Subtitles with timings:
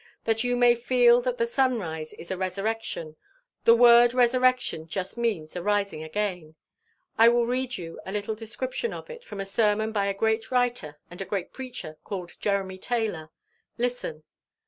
[0.23, 3.17] That you may feel that the sunrise is a resurrection
[3.65, 6.55] the word resurrection just means a rising again
[7.19, 10.49] I will read you a little description of it from a sermon by a great
[10.49, 13.29] writer and great preacher called Jeremy Taylor.
[13.77, 14.23] Listen.